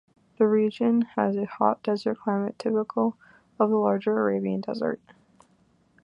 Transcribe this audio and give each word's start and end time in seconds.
The 0.39 0.47
region 0.47 1.03
has 1.15 1.35
a 1.35 1.45
hot 1.45 1.83
desert 1.83 2.17
climate 2.21 2.57
typical 2.57 3.17
of 3.59 3.69
the 3.69 3.75
larger 3.75 4.17
Arabian 4.19 4.61
Desert. 4.61 4.99